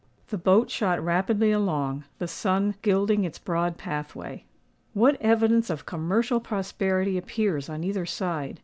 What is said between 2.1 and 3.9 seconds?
the sun gilding its broad